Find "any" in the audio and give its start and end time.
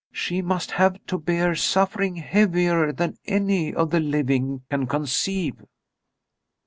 3.27-3.71